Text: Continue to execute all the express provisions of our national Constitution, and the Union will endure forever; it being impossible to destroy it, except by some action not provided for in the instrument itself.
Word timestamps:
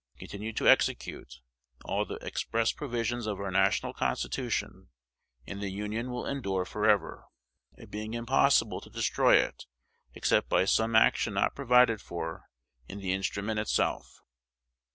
Continue 0.17 0.51
to 0.53 0.67
execute 0.67 1.41
all 1.85 2.05
the 2.05 2.15
express 2.25 2.71
provisions 2.71 3.27
of 3.27 3.39
our 3.39 3.51
national 3.51 3.93
Constitution, 3.93 4.89
and 5.45 5.61
the 5.61 5.69
Union 5.69 6.09
will 6.09 6.25
endure 6.25 6.65
forever; 6.65 7.25
it 7.77 7.91
being 7.91 8.15
impossible 8.15 8.81
to 8.81 8.89
destroy 8.89 9.35
it, 9.35 9.65
except 10.15 10.49
by 10.49 10.65
some 10.65 10.95
action 10.95 11.35
not 11.35 11.53
provided 11.53 12.01
for 12.01 12.45
in 12.87 12.97
the 12.97 13.13
instrument 13.13 13.59
itself. 13.59 14.21